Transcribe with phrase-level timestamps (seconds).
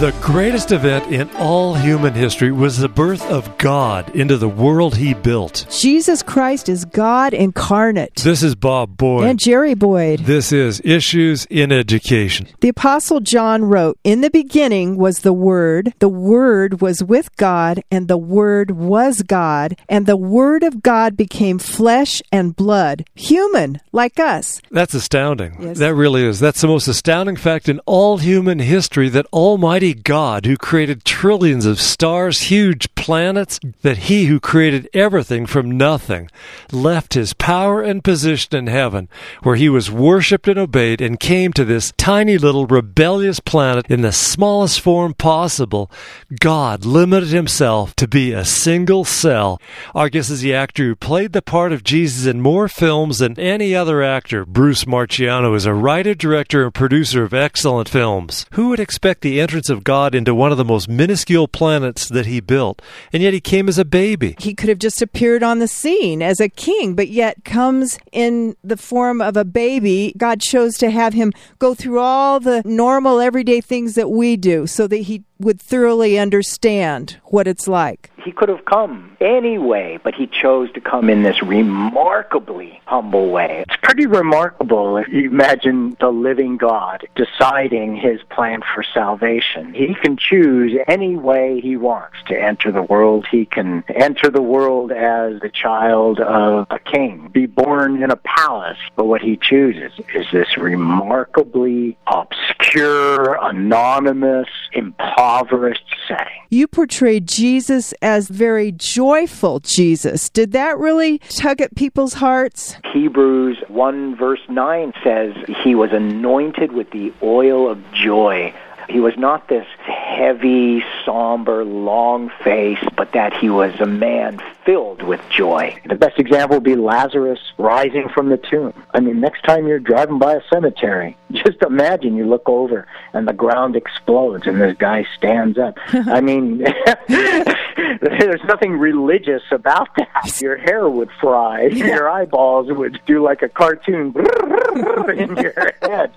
[0.00, 4.96] The greatest event in all human history was the birth of God into the world
[4.96, 5.66] he built.
[5.70, 8.14] Jesus Christ is God incarnate.
[8.14, 9.26] This is Bob Boyd.
[9.26, 10.20] And Jerry Boyd.
[10.20, 12.48] This is Issues in Education.
[12.60, 17.82] The Apostle John wrote, In the beginning was the Word, the Word was with God,
[17.90, 23.82] and the Word was God, and the Word of God became flesh and blood, human,
[23.92, 24.62] like us.
[24.70, 25.58] That's astounding.
[25.60, 25.78] Yes.
[25.78, 26.40] That really is.
[26.40, 31.66] That's the most astounding fact in all human history that Almighty God, who created trillions
[31.66, 36.30] of stars, huge planets, that He who created everything from nothing,
[36.70, 39.08] left His power and position in heaven,
[39.42, 44.02] where He was worshipped and obeyed, and came to this tiny little rebellious planet in
[44.02, 45.90] the smallest form possible.
[46.38, 49.60] God limited Himself to be a single cell.
[49.94, 53.38] Our guest is the actor who played the part of Jesus in more films than
[53.40, 54.44] any other actor.
[54.44, 58.46] Bruce Marchiano is a writer, director, and producer of excellent films.
[58.52, 62.26] Who would expect the entrance of God into one of the most minuscule planets that
[62.26, 62.82] he built?
[63.12, 64.36] And yet he came as a baby.
[64.38, 68.56] He could have just appeared on the scene as a king, but yet comes in
[68.62, 70.14] the form of a baby.
[70.16, 74.66] God chose to have him go through all the normal, everyday things that we do
[74.66, 78.10] so that he would thoroughly understand what it's like.
[78.24, 83.30] He could have come any way, but he chose to come in this remarkably humble
[83.30, 83.64] way.
[83.68, 89.74] It's pretty remarkable if you imagine the living God deciding his plan for salvation.
[89.74, 93.26] He can choose any way he wants to enter the world.
[93.30, 98.16] He can enter the world as the child of a king, be born in a
[98.16, 106.26] palace, but what he chooses is this remarkably obscure, anonymous, impoverished setting.
[106.50, 110.28] You portrayed Jesus as very joyful Jesus.
[110.28, 112.76] Did that really tug at people's hearts?
[112.92, 118.52] Hebrews 1 verse 9 says he was anointed with the oil of joy.
[118.90, 125.02] He was not this heavy, somber, long face, but that he was a man filled
[125.02, 125.80] with joy.
[125.86, 128.74] The best example would be Lazarus rising from the tomb.
[128.92, 133.28] I mean, next time you're driving by a cemetery, just imagine you look over and
[133.28, 135.78] the ground explodes and this guy stands up.
[135.92, 136.58] I mean,
[137.08, 140.40] there's nothing religious about that.
[140.40, 146.12] Your hair would fry, your eyeballs would do like a cartoon in your head.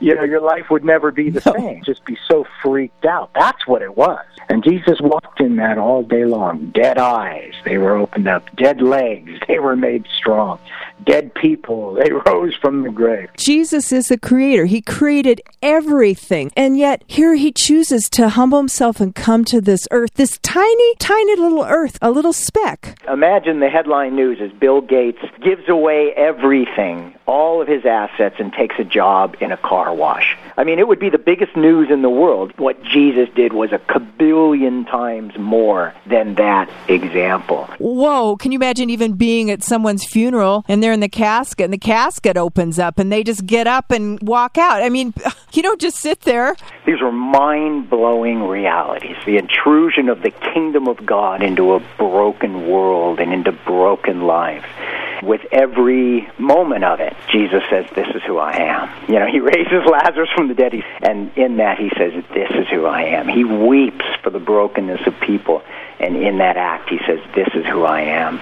[0.00, 1.82] You know, your life would never be the same.
[1.84, 3.30] Just be so freaked out.
[3.34, 4.24] That's what it was.
[4.48, 6.70] And Jesus walked in that all day long.
[6.70, 8.54] Dead eyes, they were opened up.
[8.56, 10.58] Dead legs, they were made strong.
[11.04, 13.28] Dead people, they rose from the grave.
[13.36, 14.66] Jesus is the creator.
[14.66, 16.50] He created everything.
[16.56, 20.94] And yet, here he chooses to humble himself and come to this earth, this tiny,
[20.96, 22.98] tiny little earth, a little speck.
[23.08, 28.52] Imagine the headline news is Bill Gates gives away everything, all of his assets, and
[28.52, 30.36] takes a job in a car wash.
[30.56, 32.52] I mean, it would be the biggest news in the world.
[32.58, 37.68] What Jesus did was a kabillion times more than that example.
[37.78, 41.72] Whoa, can you imagine even being at someone's funeral and they're in the casket and
[41.72, 44.82] the casket opens up and they just get up and walk out?
[44.82, 45.14] I mean,
[45.52, 46.56] you don't just sit there.
[46.86, 49.16] These are mind blowing realities.
[49.26, 54.66] The intrusion of the kingdom of God into a broken world and into broken lives.
[55.22, 58.88] With every moment of it, Jesus says, This is who I am.
[59.08, 62.68] You know, he raises Lazarus from the dead, and in that he says, This is
[62.68, 63.28] who I am.
[63.28, 65.62] He weeps for the brokenness of people,
[65.98, 68.40] and in that act he says, This is who I am.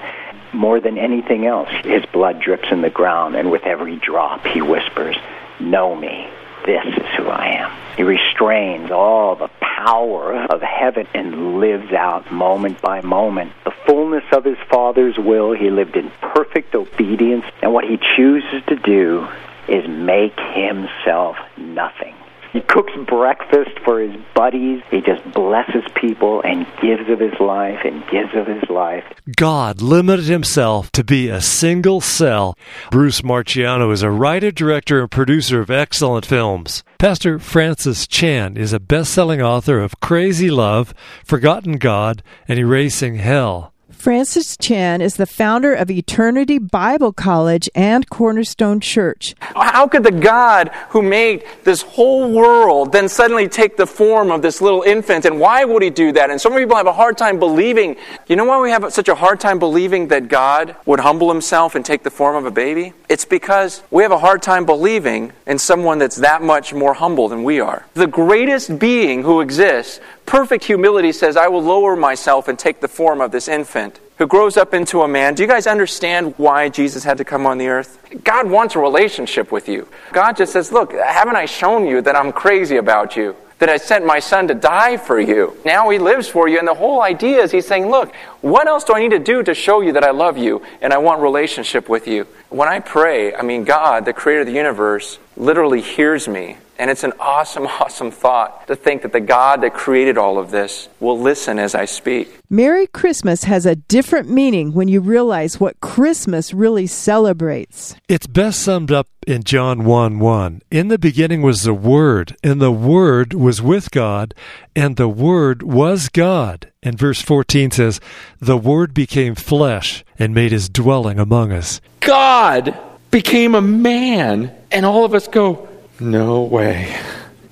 [0.57, 4.59] More than anything else, his blood drips in the ground, and with every drop he
[4.59, 5.15] whispers,
[5.59, 6.27] Know me.
[6.65, 7.71] This is who I am.
[7.95, 13.51] He restrains all the power of heaven and lives out moment by moment.
[13.65, 18.63] The fullness of his Father's will, he lived in perfect obedience, and what he chooses
[18.67, 19.27] to do
[19.67, 22.15] is make himself nothing.
[22.53, 24.81] He cooks breakfast for his buddies.
[24.89, 29.03] He just blesses people and gives of his life and gives of his life.
[29.35, 32.57] God limited himself to be a single cell.
[32.91, 36.83] Bruce Marchiano is a writer, director, and producer of excellent films.
[36.97, 43.15] Pastor Francis Chan is a best selling author of Crazy Love, Forgotten God, and Erasing
[43.15, 43.73] Hell.
[43.97, 49.33] Francis Chan is the founder of Eternity Bible College and Cornerstone Church.
[49.39, 54.43] How could the God who made this whole world then suddenly take the form of
[54.43, 55.25] this little infant?
[55.25, 56.29] And why would he do that?
[56.29, 57.97] And some people have a hard time believing.
[58.27, 61.73] You know why we have such a hard time believing that God would humble himself
[61.73, 62.93] and take the form of a baby?
[63.09, 67.29] It's because we have a hard time believing in someone that's that much more humble
[67.29, 67.85] than we are.
[67.95, 72.87] The greatest being who exists, perfect humility, says, I will lower myself and take the
[72.87, 75.33] form of this infant who grows up into a man.
[75.33, 77.99] Do you guys understand why Jesus had to come on the earth?
[78.23, 79.87] God wants a relationship with you.
[80.11, 83.35] God just says, Look, haven't I shown you that I'm crazy about you?
[83.59, 85.57] that I sent my son to die for you.
[85.65, 86.59] Now he lives for you.
[86.59, 89.41] And the whole idea is he's saying, Look, what else do I need to do
[89.41, 92.27] to show you that I love you and I want relationship with you?
[92.49, 96.89] When I pray, I mean, God, the creator of the universe, literally hears me and
[96.89, 100.89] it's an awesome, awesome thought to think that the God that created all of this
[100.99, 102.39] will listen as I speak.
[102.49, 107.95] Merry Christmas has a different meaning when you realize what Christmas really celebrates.
[108.07, 110.61] It's best summed up in John 1 1.
[110.71, 114.33] In the beginning was the Word, and the Word was with God,
[114.75, 116.71] and the Word was God.
[116.81, 117.99] And verse 14 says,
[118.39, 121.81] The Word became flesh and made his dwelling among us.
[121.99, 122.77] God
[123.11, 125.67] became a man, and all of us go,
[125.99, 126.99] no way.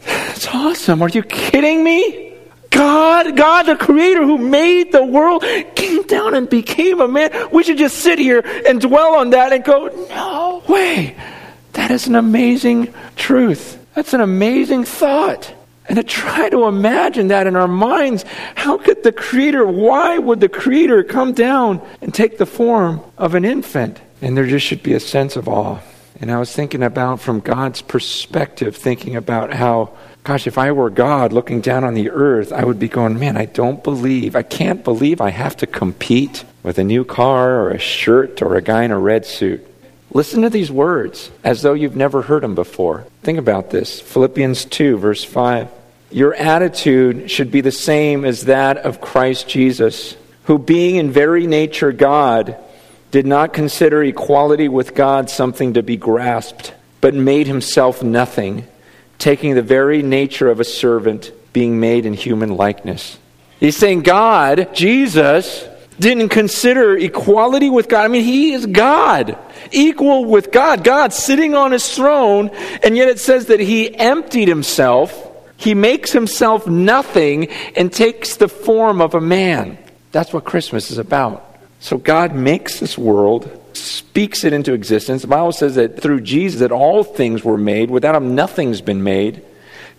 [0.06, 1.02] That's awesome.
[1.02, 2.34] Are you kidding me?
[2.70, 5.44] God, God, the creator who made the world,
[5.76, 7.32] came down and became a man.
[7.52, 11.16] We should just sit here and dwell on that and go, no way.
[11.74, 13.80] That is an amazing truth.
[13.96, 15.54] That's an amazing thought.
[15.88, 18.26] And to try to imagine that in our minds,
[18.56, 23.36] how could the Creator, why would the Creator come down and take the form of
[23.36, 24.02] an infant?
[24.22, 25.80] And there just should be a sense of awe.
[26.20, 30.90] And I was thinking about, from God's perspective, thinking about how, gosh, if I were
[30.90, 34.44] God looking down on the earth, I would be going, man, I don't believe, I
[34.44, 38.62] can't believe I have to compete with a new car or a shirt or a
[38.62, 39.68] guy in a red suit.
[40.12, 43.06] Listen to these words as though you've never heard them before.
[43.22, 45.70] Think about this Philippians 2, verse 5.
[46.12, 50.16] Your attitude should be the same as that of Christ Jesus,
[50.46, 52.56] who, being in very nature God,
[53.16, 58.68] did not consider equality with God something to be grasped, but made himself nothing,
[59.20, 63.18] taking the very nature of a servant, being made in human likeness.
[63.58, 65.66] He's saying God, Jesus,
[65.98, 68.04] didn't consider equality with God.
[68.04, 69.38] I mean, he is God,
[69.72, 72.50] equal with God, God sitting on his throne,
[72.84, 75.32] and yet it says that he emptied himself.
[75.56, 77.48] He makes himself nothing
[77.78, 79.78] and takes the form of a man.
[80.12, 81.55] That's what Christmas is about.
[81.86, 85.22] So God makes this world, speaks it into existence.
[85.22, 87.92] The Bible says that through Jesus that all things were made.
[87.92, 89.44] Without him nothing's been made.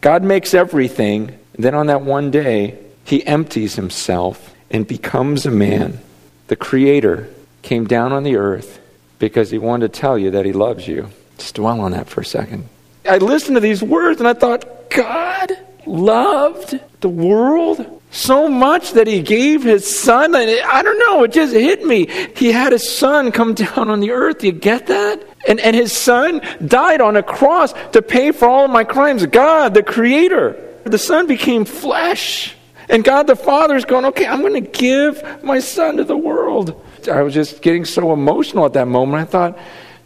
[0.00, 1.38] God makes everything.
[1.56, 6.00] Then on that one day, he empties himself and becomes a man.
[6.48, 7.28] The creator
[7.62, 8.80] came down on the earth
[9.20, 11.10] because he wanted to tell you that he loves you.
[11.38, 12.68] Just dwell on that for a second.
[13.08, 15.52] I listened to these words and I thought, God
[15.86, 20.34] loved the world so much that he gave his son.
[20.34, 22.06] I don't know, it just hit me.
[22.34, 24.42] He had his son come down on the earth.
[24.42, 25.22] You get that?
[25.48, 29.24] And, and his son died on a cross to pay for all of my crimes.
[29.26, 30.62] God, the creator.
[30.84, 32.54] The son became flesh.
[32.88, 36.16] And God the Father is going, okay, I'm going to give my son to the
[36.16, 36.80] world.
[37.10, 39.22] I was just getting so emotional at that moment.
[39.22, 39.58] I thought,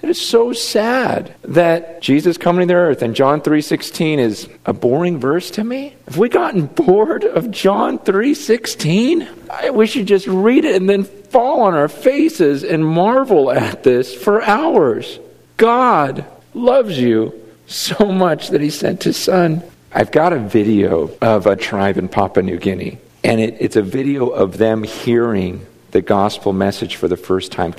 [0.03, 4.73] it is so sad that Jesus coming to the earth and John 3:16 is a
[4.73, 5.95] boring verse to me.
[6.07, 9.29] Have we gotten bored of John 3:16?
[9.73, 14.15] We should just read it and then fall on our faces and marvel at this
[14.15, 15.19] for hours.
[15.57, 16.25] God
[16.55, 17.35] loves you
[17.67, 19.63] so much that he sent his son.
[19.93, 23.83] I've got a video of a tribe in Papua New Guinea, and it, it's a
[23.83, 27.75] video of them hearing the gospel message for the first time.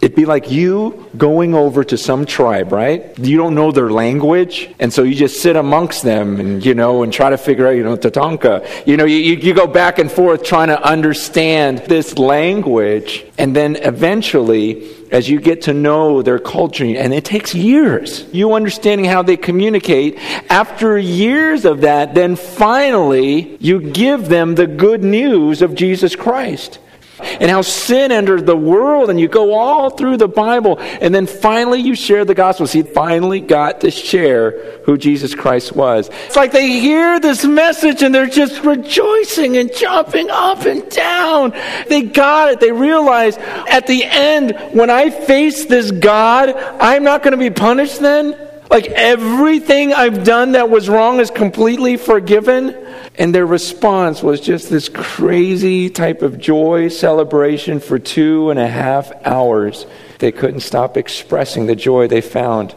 [0.00, 3.18] It'd be like you going over to some tribe, right?
[3.18, 7.02] You don't know their language, and so you just sit amongst them and, you know,
[7.02, 8.86] and try to figure out, you know, Tatanka.
[8.86, 13.76] You know, you, you go back and forth trying to understand this language, and then
[13.76, 19.22] eventually, as you get to know their culture, and it takes years, you understanding how
[19.22, 25.74] they communicate, after years of that, then finally you give them the good news of
[25.74, 26.78] Jesus Christ
[27.22, 31.26] and how sin entered the world, and you go all through the Bible, and then
[31.26, 32.66] finally you share the gospel.
[32.66, 36.10] See, finally got to share who Jesus Christ was.
[36.26, 41.52] It's like they hear this message and they're just rejoicing and jumping up and down.
[41.88, 42.60] They got it.
[42.60, 46.50] They realize at the end, when I face this God,
[46.80, 48.49] I'm not going to be punished then.
[48.70, 52.76] Like everything I've done that was wrong is completely forgiven.
[53.18, 58.68] And their response was just this crazy type of joy celebration for two and a
[58.68, 59.86] half hours.
[60.20, 62.74] They couldn't stop expressing the joy they found.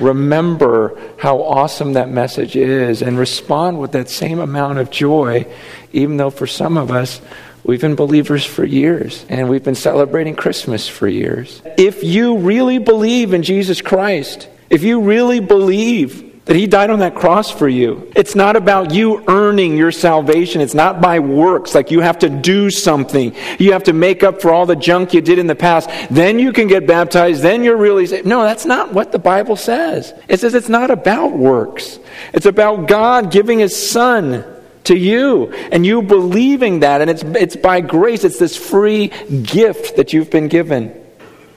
[0.00, 5.46] Remember how awesome that message is and respond with that same amount of joy,
[5.92, 7.20] even though for some of us,
[7.66, 11.60] We've been believers for years, and we've been celebrating Christmas for years.
[11.76, 17.00] If you really believe in Jesus Christ, if you really believe that He died on
[17.00, 18.10] that cross for you.
[18.16, 20.60] It's not about you earning your salvation.
[20.60, 23.34] It's not by works, like you have to do something.
[23.58, 25.90] You have to make up for all the junk you did in the past.
[26.08, 27.42] Then you can get baptized.
[27.42, 28.26] Then you're really saved.
[28.26, 30.14] No, that's not what the Bible says.
[30.28, 31.98] It says it's not about works,
[32.32, 34.44] it's about God giving His Son
[34.84, 39.08] to you and you believing that and it's it's by grace it's this free
[39.42, 40.94] gift that you've been given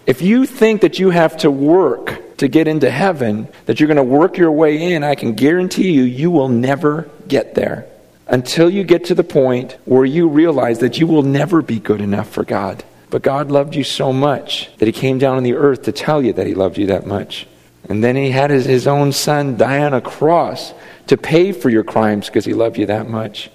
[0.07, 3.97] if you think that you have to work to get into heaven, that you're going
[3.97, 7.85] to work your way in, I can guarantee you, you will never get there
[8.27, 12.01] until you get to the point where you realize that you will never be good
[12.01, 12.83] enough for God.
[13.09, 16.23] But God loved you so much that He came down on the earth to tell
[16.23, 17.47] you that He loved you that much.
[17.87, 20.73] And then He had His, his own Son die on a cross
[21.07, 23.49] to pay for your crimes because He loved you that much.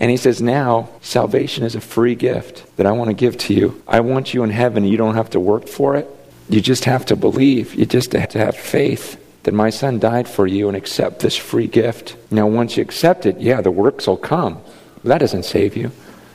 [0.00, 3.54] And he says, Now, salvation is a free gift that I want to give to
[3.54, 3.82] you.
[3.86, 4.84] I want you in heaven.
[4.84, 6.08] You don't have to work for it.
[6.50, 7.74] You just have to believe.
[7.74, 11.36] You just have to have faith that my son died for you and accept this
[11.36, 12.16] free gift.
[12.30, 14.60] Now, once you accept it, yeah, the works will come.
[14.96, 15.92] But that doesn't save you.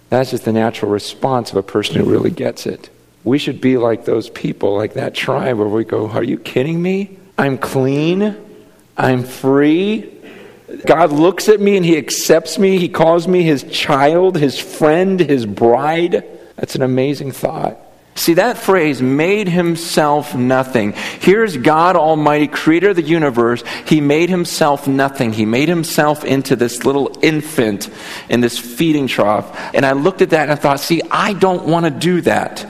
[0.10, 2.90] That's just the natural response of a person who really gets it.
[3.26, 6.82] We should be like those people, like that tribe where we go, Are you kidding
[6.82, 7.18] me?
[7.38, 8.38] I'm clean.
[8.98, 10.12] I'm free.
[10.86, 12.78] God looks at me and He accepts me.
[12.78, 16.24] He calls me His child, His friend, His bride.
[16.56, 17.78] That's an amazing thought.
[18.18, 20.94] See, that phrase, made himself nothing.
[20.94, 23.62] Here's God Almighty, creator of the universe.
[23.86, 25.34] He made himself nothing.
[25.34, 27.90] He made himself into this little infant
[28.30, 29.60] in this feeding trough.
[29.74, 32.66] And I looked at that and I thought, see, I don't want to do that.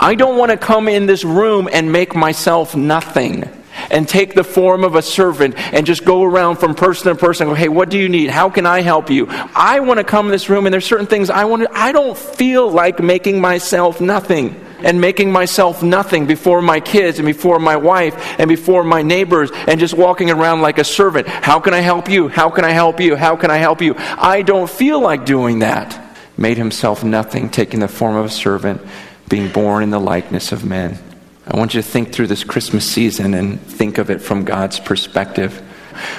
[0.00, 3.46] I don't want to come in this room and make myself nothing
[3.90, 7.46] and take the form of a servant and just go around from person to person
[7.46, 8.30] and go, hey, what do you need?
[8.30, 9.26] How can I help you?
[9.28, 11.92] I want to come in this room and there's certain things I want to, I
[11.92, 17.58] don't feel like making myself nothing and making myself nothing before my kids and before
[17.58, 21.26] my wife and before my neighbors and just walking around like a servant.
[21.28, 22.28] How can I help you?
[22.28, 23.16] How can I help you?
[23.16, 23.94] How can I help you?
[23.96, 26.04] I don't feel like doing that.
[26.36, 28.80] Made himself nothing, taking the form of a servant,
[29.28, 30.98] being born in the likeness of men.
[31.46, 34.78] I want you to think through this Christmas season and think of it from God's
[34.78, 35.62] perspective.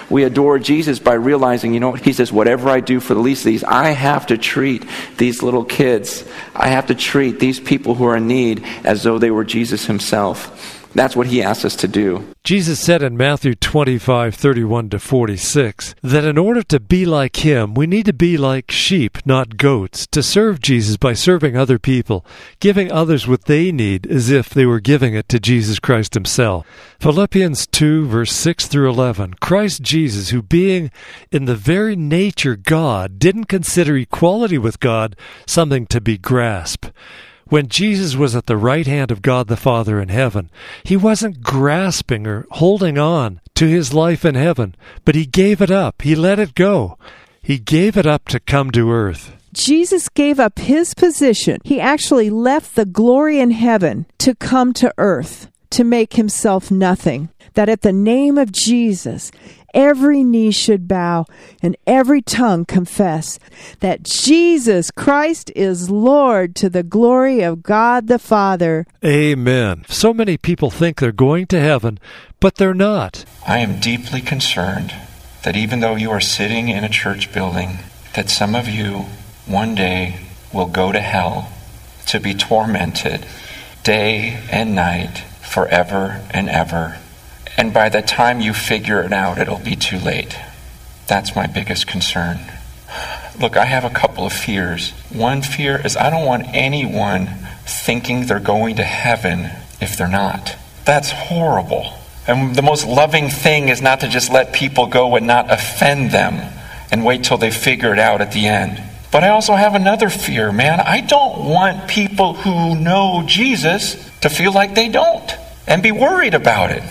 [0.10, 3.20] We adore Jesus by realizing, you know, what, He says, whatever I do for the
[3.20, 4.86] least of these, I have to treat
[5.18, 6.24] these little kids,
[6.56, 9.86] I have to treat these people who are in need as though they were Jesus
[9.86, 10.79] Himself.
[10.96, 12.26] That's what he asks us to do.
[12.44, 17.76] Jesus said in Matthew 25, 31 to 46, that in order to be like him,
[17.76, 22.26] we need to be like sheep, not goats, to serve Jesus by serving other people,
[22.60, 26.66] giving others what they need as if they were giving it to Jesus Christ himself.
[27.00, 30.90] Philippians 2, verse 6 through 11, Christ Jesus, who being
[31.32, 35.16] in the very nature God, didn't consider equality with God
[35.46, 36.92] something to be grasped
[37.50, 40.50] when Jesus was at the right hand of God the Father in heaven,
[40.84, 45.72] he wasn't grasping or holding on to his life in heaven, but he gave it
[45.72, 46.02] up.
[46.02, 46.98] He let it go.
[47.42, 49.36] He gave it up to come to earth.
[49.52, 51.58] Jesus gave up his position.
[51.64, 57.30] He actually left the glory in heaven to come to earth, to make himself nothing.
[57.56, 59.32] That at the name of Jesus,
[59.74, 61.26] every knee should bow
[61.62, 63.40] and every tongue confess
[63.80, 68.86] that Jesus Christ is Lord to the glory of God the Father.
[69.04, 69.86] Amen.
[69.88, 72.00] So many people think they're going to heaven,
[72.40, 73.26] but they're not.
[73.48, 74.94] I am deeply concerned
[75.44, 77.80] that even though you are sitting in a church building,
[78.14, 79.06] that some of you
[79.46, 80.20] one day
[80.54, 81.52] will go to hell
[82.08, 83.26] to be tormented
[83.84, 86.98] day and night forever and ever.
[87.58, 90.38] And by the time you figure it out, it'll be too late.
[91.08, 92.40] That's my biggest concern.
[93.40, 94.92] Look, I have a couple of fears.
[95.10, 97.30] One fear is I don't want anyone
[97.66, 100.56] thinking they're going to heaven if they're not.
[100.86, 101.94] That's horrible.
[102.28, 106.12] And the most loving thing is not to just let people go and not offend
[106.12, 106.54] them
[106.92, 108.84] and wait till they figure it out at the end.
[109.12, 110.80] But I also have another fear, man.
[110.80, 115.32] I don't want people who know Jesus to feel like they don't
[115.66, 116.84] and be worried about it.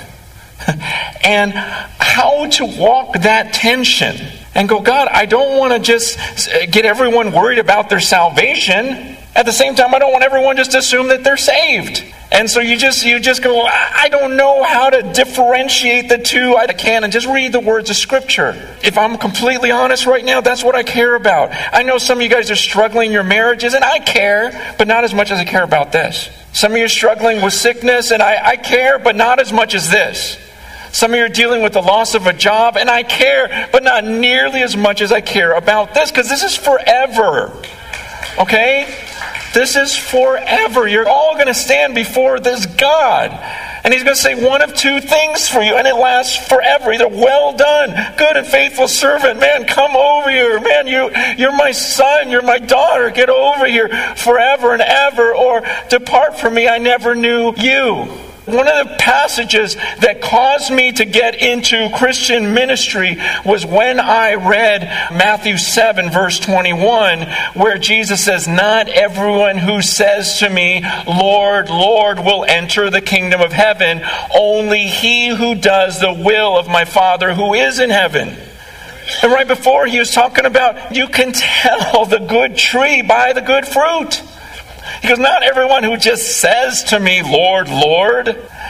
[1.23, 4.17] and how to walk that tension
[4.55, 9.17] and go, God, I don't want to just uh, get everyone worried about their salvation.
[9.35, 12.03] At the same time, I don't want everyone just to assume that they're saved.
[12.31, 16.57] And so you just you just go, I don't know how to differentiate the two.
[16.57, 18.77] I can and just read the words of Scripture.
[18.83, 21.51] If I'm completely honest right now, that's what I care about.
[21.73, 24.87] I know some of you guys are struggling in your marriages, and I care, but
[24.87, 26.29] not as much as I care about this.
[26.53, 29.75] Some of you are struggling with sickness, and I, I care, but not as much
[29.75, 30.39] as this.
[30.93, 33.83] Some of you are dealing with the loss of a job, and I care, but
[33.83, 37.53] not nearly as much as I care about this, because this is forever.
[38.39, 38.87] Okay?
[39.55, 40.87] This is forever.
[40.87, 43.31] You're all going to stand before this God.
[43.85, 46.93] And he's going to say one of two things for you, and it lasts forever.
[46.93, 49.41] Either well done, good and faithful servant.
[49.41, 50.61] Man, come over here.
[50.61, 53.11] Man, you, you're my son, you're my daughter.
[53.11, 56.69] Get over here forever and ever, or depart from me.
[56.69, 58.28] I never knew you.
[58.49, 64.37] One of the passages that caused me to get into Christian ministry was when I
[64.37, 71.69] read Matthew 7, verse 21, where Jesus says, Not everyone who says to me, Lord,
[71.69, 74.01] Lord, will enter the kingdom of heaven,
[74.35, 78.35] only he who does the will of my Father who is in heaven.
[79.23, 83.43] And right before, he was talking about you can tell the good tree by the
[83.43, 84.23] good fruit.
[85.03, 88.29] He goes, Not everyone who just says to me, Lord, Lord.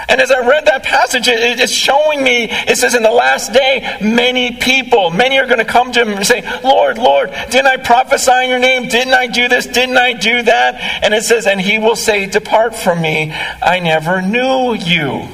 [0.08, 3.98] And as I read that passage, it's showing me, it says, in the last day,
[4.00, 7.76] many people, many are going to come to him and say, Lord, Lord, didn't I
[7.76, 8.88] prophesy in your name?
[8.88, 9.66] Didn't I do this?
[9.66, 10.76] Didn't I do that?
[11.02, 15.28] And it says, And he will say, Depart from me, I never knew you.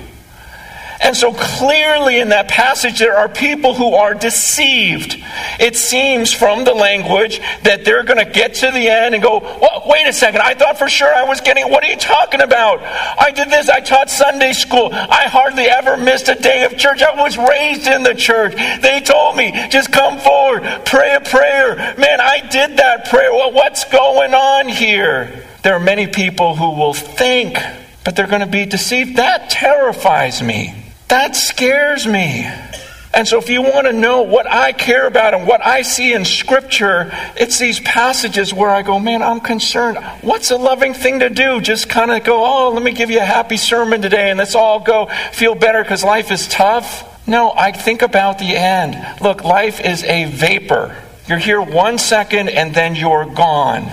[1.04, 5.23] And so clearly in that passage, there are people who are deceived.
[5.61, 9.38] It seems from the language that they're going to get to the end and go,
[9.38, 12.40] well, wait a second, I thought for sure I was getting, what are you talking
[12.40, 12.82] about?
[12.82, 17.02] I did this, I taught Sunday school, I hardly ever missed a day of church,
[17.02, 18.54] I was raised in the church.
[18.54, 21.76] They told me, just come forward, pray a prayer.
[21.99, 23.30] Man, I did that prayer.
[23.30, 25.44] Well, what's going on here?
[25.62, 27.58] There are many people who will think,
[28.06, 29.16] but they're going to be deceived.
[29.16, 30.75] That terrifies me.
[31.08, 32.50] That scares me.
[33.14, 36.12] And so, if you want to know what I care about and what I see
[36.12, 39.99] in Scripture, it's these passages where I go, man, I'm concerned.
[40.23, 41.61] What's a loving thing to do?
[41.61, 44.56] Just kind of go, oh, let me give you a happy sermon today and let's
[44.56, 47.08] all go feel better because life is tough.
[47.28, 48.96] No, I think about the end.
[49.20, 51.00] Look, life is a vapor.
[51.28, 53.90] You're here one second and then you're gone.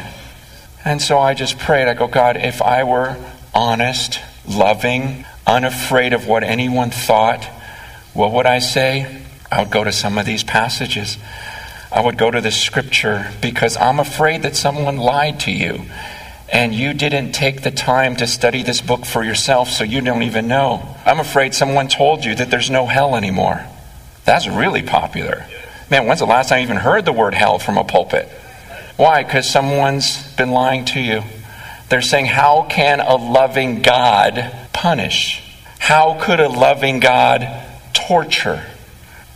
[0.84, 1.88] And so I just prayed.
[1.88, 3.18] I go, God, if I were
[3.54, 7.44] honest, loving, unafraid of what anyone thought,
[8.14, 9.22] what would I say?
[9.52, 11.18] I would go to some of these passages.
[11.92, 15.84] I would go to the scripture because I'm afraid that someone lied to you
[16.52, 20.24] and you didn't take the time to study this book for yourself, so you don't
[20.24, 20.96] even know.
[21.06, 23.66] I'm afraid someone told you that there's no hell anymore.
[24.26, 25.46] That's really popular.
[25.90, 28.28] Man, when's the last time you even heard the word hell from a pulpit?
[28.98, 29.24] Why?
[29.24, 31.24] Because someone's been lying to you.
[31.90, 35.44] They're saying, How can a loving God punish?
[35.78, 37.48] How could a loving God
[37.94, 38.66] torture?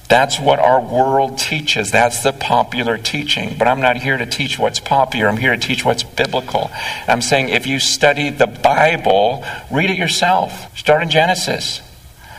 [0.09, 1.91] That's what our world teaches.
[1.91, 3.55] That's the popular teaching.
[3.57, 5.27] But I'm not here to teach what's popular.
[5.27, 6.71] I'm here to teach what's biblical.
[7.07, 10.75] I'm saying if you study the Bible, read it yourself.
[10.75, 11.79] Start in Genesis.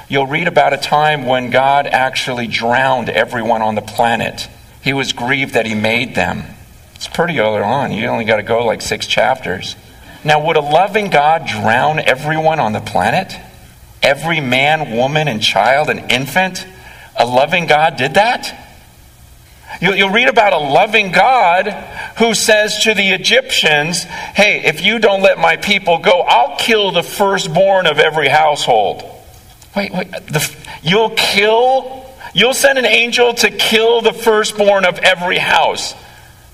[0.08, 4.48] You'll read about a time when God actually drowned everyone on the planet.
[4.82, 6.42] He was grieved that He made them.
[6.96, 7.92] It's pretty early on.
[7.92, 9.76] You only got to go like six chapters.
[10.26, 13.32] Now, would a loving God drown everyone on the planet?
[14.02, 16.66] Every man, woman, and child and infant?
[17.16, 18.64] A loving God did that?
[19.80, 21.68] You'll, read about a loving God
[22.18, 26.90] who says to the Egyptians, Hey, if you don't let my people go, I'll kill
[26.90, 29.04] the firstborn of every household.
[29.76, 32.04] Wait, wait, the, you'll kill?
[32.34, 35.94] You'll send an angel to kill the firstborn of every house.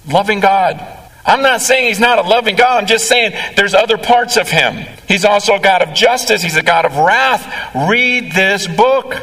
[0.07, 1.02] Loving God.
[1.25, 2.79] I'm not saying he's not a loving God.
[2.79, 4.87] I'm just saying there's other parts of him.
[5.07, 7.75] He's also a God of justice, he's a God of wrath.
[7.89, 9.17] Read this book.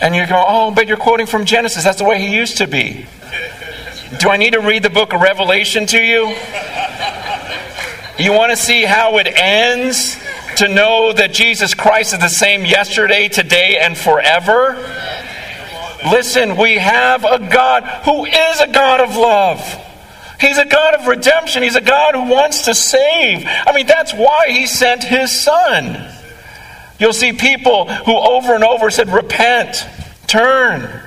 [0.00, 1.84] And you go, oh, but you're quoting from Genesis.
[1.84, 3.06] That's the way he used to be.
[4.18, 6.34] Do I need to read the book of Revelation to you?
[8.18, 10.18] You want to see how it ends?
[10.56, 14.76] To know that Jesus Christ is the same yesterday, today, and forever?
[16.04, 19.91] Listen, we have a God who is a God of love.
[20.42, 21.62] He's a God of redemption.
[21.62, 23.46] He's a God who wants to save.
[23.46, 26.12] I mean, that's why he sent his son.
[26.98, 29.86] You'll see people who over and over said, Repent,
[30.26, 31.00] turn.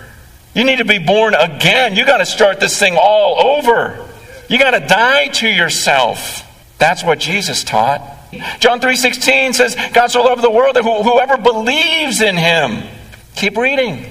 [0.53, 1.95] You need to be born again.
[1.97, 4.07] You got to start this thing all over.
[4.47, 6.43] You got to die to yourself.
[6.77, 8.01] That's what Jesus taught.
[8.59, 12.83] John 3:16 says, God so loved the world that whoever believes in him.
[13.35, 14.05] Keep reading.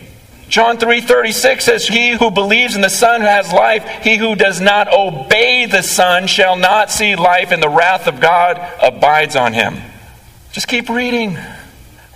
[0.48, 4.92] John 3:36 says he who believes in the son has life he who does not
[4.92, 9.80] obey the son shall not see life and the wrath of God abides on him.
[10.52, 11.38] Just keep reading.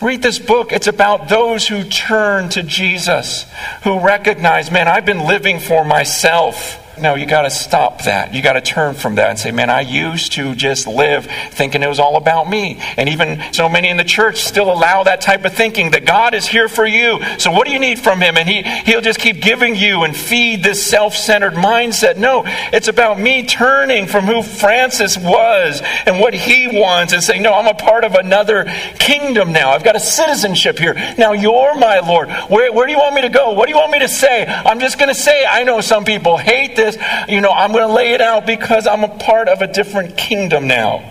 [0.00, 0.72] Read this book.
[0.72, 3.46] It's about those who turn to Jesus,
[3.82, 6.78] who recognize, man, I've been living for myself.
[7.00, 8.34] No, you got to stop that.
[8.34, 11.82] You got to turn from that and say, man, I used to just live thinking
[11.82, 12.80] it was all about me.
[12.96, 16.34] And even so many in the church still allow that type of thinking that God
[16.34, 17.20] is here for you.
[17.38, 18.36] So what do you need from Him?
[18.36, 22.16] And he, He'll just keep giving you and feed this self centered mindset.
[22.16, 27.42] No, it's about me turning from who Francis was and what he wants and saying,
[27.42, 28.64] no, I'm a part of another
[28.98, 29.70] kingdom now.
[29.70, 30.94] I've got a citizenship here.
[31.16, 32.30] Now you're my Lord.
[32.48, 33.52] Where, where do you want me to go?
[33.52, 34.46] What do you want me to say?
[34.46, 36.87] I'm just going to say, I know some people hate this.
[37.28, 40.16] You know, I'm going to lay it out because I'm a part of a different
[40.16, 41.02] kingdom now.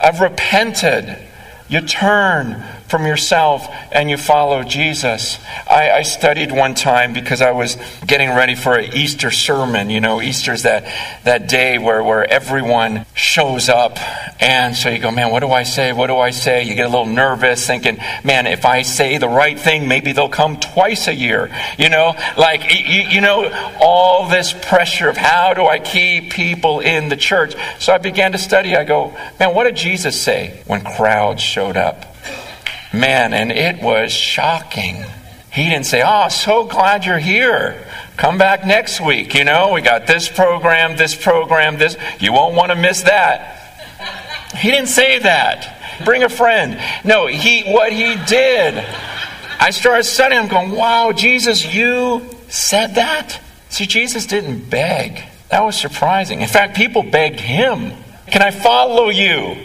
[0.00, 1.18] I've repented.
[1.68, 5.38] You turn from yourself and you follow Jesus.
[5.68, 9.90] I, I, studied one time because I was getting ready for an Easter sermon.
[9.90, 10.84] You know, Easter's that,
[11.24, 13.98] that day where, where everyone shows up.
[14.40, 15.92] And so you go, man, what do I say?
[15.92, 16.62] What do I say?
[16.62, 20.28] You get a little nervous thinking, man, if I say the right thing, maybe they'll
[20.28, 21.50] come twice a year.
[21.78, 26.80] You know, like, you, you know, all this pressure of how do I keep people
[26.80, 27.54] in the church?
[27.80, 28.76] So I began to study.
[28.76, 32.16] I go, man, what did Jesus say when crowds showed up?
[32.92, 35.04] Man, and it was shocking.
[35.52, 37.86] He didn't say, Oh, so glad you're here.
[38.16, 39.34] Come back next week.
[39.34, 41.96] You know, we got this program, this program, this.
[42.20, 43.56] You won't want to miss that.
[44.56, 46.02] He didn't say that.
[46.04, 46.80] Bring a friend.
[47.04, 48.76] No, he what he did.
[49.58, 50.42] I started studying.
[50.42, 53.40] I'm going, wow, Jesus, you said that?
[53.68, 55.22] See, Jesus didn't beg.
[55.50, 56.40] That was surprising.
[56.40, 57.92] In fact, people begged him.
[58.30, 59.56] Can I follow you?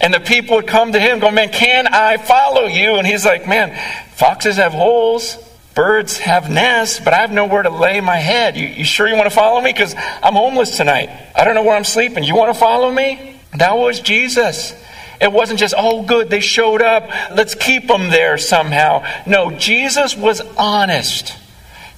[0.00, 2.96] And the people would come to him, go, Man, can I follow you?
[2.96, 3.76] And he's like, Man,
[4.14, 5.36] foxes have holes,
[5.74, 8.56] birds have nests, but I have nowhere to lay my head.
[8.56, 9.72] You, you sure you want to follow me?
[9.72, 11.10] Because I'm homeless tonight.
[11.34, 12.24] I don't know where I'm sleeping.
[12.24, 13.40] You want to follow me?
[13.56, 14.74] That was Jesus.
[15.20, 17.08] It wasn't just, oh, good, they showed up.
[17.34, 19.04] Let's keep them there somehow.
[19.26, 21.34] No, Jesus was honest.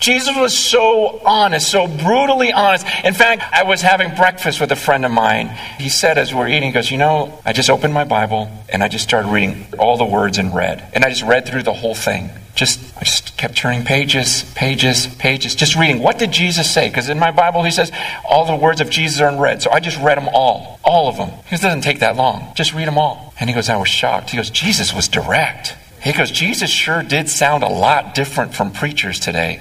[0.01, 2.87] Jesus was so honest, so brutally honest.
[3.05, 5.49] In fact, I was having breakfast with a friend of mine.
[5.79, 8.51] He said as we we're eating, he goes, You know, I just opened my Bible
[8.71, 10.83] and I just started reading all the words in red.
[10.95, 12.31] And I just read through the whole thing.
[12.55, 16.03] Just, I just kept turning pages, pages, pages, just reading.
[16.03, 16.89] What did Jesus say?
[16.89, 17.93] Because in my Bible, he says
[18.29, 19.63] all the words of Jesus are in red.
[19.63, 21.31] So I just read them all, all of them.
[21.51, 22.55] It doesn't take that long.
[22.55, 23.35] Just read them all.
[23.39, 24.31] And he goes, I was shocked.
[24.31, 25.77] He goes, Jesus was direct.
[26.03, 29.61] He goes, Jesus sure did sound a lot different from preachers today.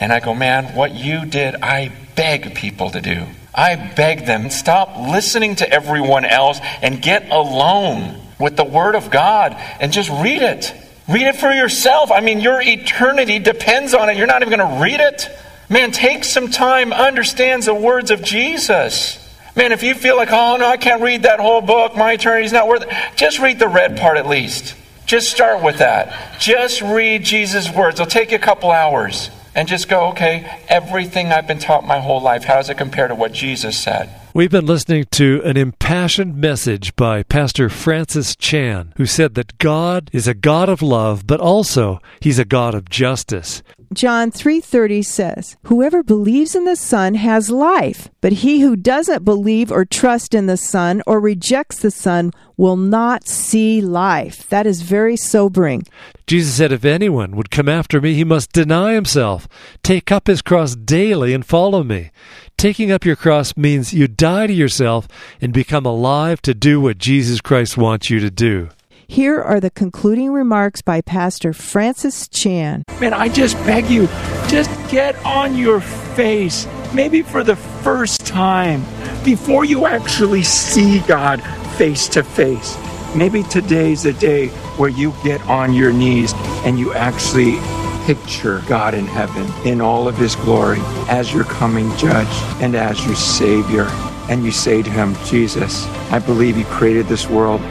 [0.00, 3.26] And I go, man, what you did, I beg people to do.
[3.54, 9.10] I beg them, stop listening to everyone else and get alone with the Word of
[9.10, 10.72] God and just read it.
[11.08, 12.12] Read it for yourself.
[12.12, 14.16] I mean, your eternity depends on it.
[14.16, 15.28] You're not even going to read it.
[15.68, 19.18] Man, take some time, understands the words of Jesus.
[19.56, 22.52] Man, if you feel like, oh no, I can't read that whole book, my eternity's
[22.52, 24.76] not worth it, just read the red part at least.
[25.04, 26.38] Just start with that.
[26.38, 27.98] Just read Jesus' words.
[27.98, 32.00] It'll take you a couple hours and just go, okay, everything I've been taught my
[32.00, 34.10] whole life, how does it compare to what Jesus said?
[34.34, 40.10] We've been listening to an impassioned message by Pastor Francis Chan, who said that God
[40.12, 43.62] is a God of love, but also he's a God of justice.
[43.92, 49.72] John 3:30 says, "Whoever believes in the Son has life, but he who doesn't believe
[49.72, 54.82] or trust in the Son or rejects the Son will not see life." That is
[54.82, 55.84] very sobering.
[56.26, 59.48] Jesus said, If anyone would come after me, he must deny himself,
[59.82, 62.10] take up his cross daily, and follow me.
[62.58, 65.08] Taking up your cross means you die to yourself
[65.40, 68.68] and become alive to do what Jesus Christ wants you to do.
[69.10, 72.84] Here are the concluding remarks by Pastor Francis Chan.
[73.00, 74.06] Man, I just beg you,
[74.48, 78.84] just get on your face, maybe for the first time,
[79.24, 81.42] before you actually see God
[81.78, 82.76] face to face.
[83.16, 86.34] Maybe today's the day where you get on your knees
[86.66, 87.56] and you actually
[88.04, 92.28] picture God in heaven in all of his glory as your coming judge
[92.60, 93.86] and as your Savior.
[94.28, 97.62] And you say to him, Jesus, I believe you created this world.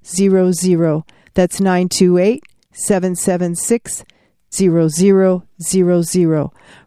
[1.34, 4.04] That's 928 776
[4.52, 5.42] 0000.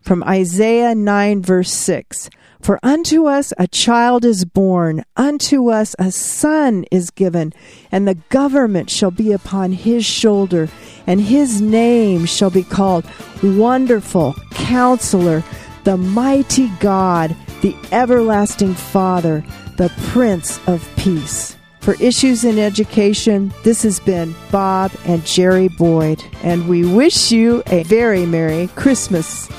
[0.01, 2.29] From Isaiah 9, verse 6.
[2.61, 7.53] For unto us a child is born, unto us a son is given,
[7.91, 10.67] and the government shall be upon his shoulder,
[11.07, 13.05] and his name shall be called
[13.41, 15.43] Wonderful Counselor,
[15.85, 19.43] the Mighty God, the Everlasting Father,
[19.77, 21.55] the Prince of Peace.
[21.79, 27.63] For Issues in Education, this has been Bob and Jerry Boyd, and we wish you
[27.67, 29.49] a very Merry Christmas.